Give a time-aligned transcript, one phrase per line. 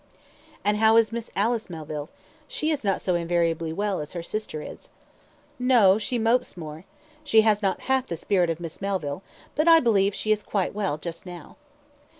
[0.65, 2.09] "And how is Miss Alice Melville?
[2.47, 4.89] She is not so invariably well as her sister is."
[5.59, 6.85] "No, she mopes more.
[7.23, 9.21] She has not half the spirit of Miss Melville;
[9.53, 11.55] but I believe she is quite well just now."